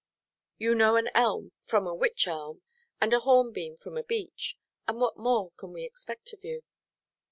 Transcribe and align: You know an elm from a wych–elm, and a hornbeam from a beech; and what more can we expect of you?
You 0.57 0.73
know 0.73 0.95
an 0.95 1.11
elm 1.13 1.51
from 1.65 1.85
a 1.85 1.93
wych–elm, 1.93 2.63
and 2.99 3.13
a 3.13 3.19
hornbeam 3.19 3.77
from 3.77 3.97
a 3.99 4.03
beech; 4.03 4.57
and 4.87 4.99
what 4.99 5.15
more 5.15 5.51
can 5.57 5.73
we 5.73 5.83
expect 5.83 6.33
of 6.33 6.43
you? 6.43 6.63